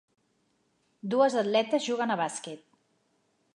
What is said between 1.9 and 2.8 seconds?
a bàsquet.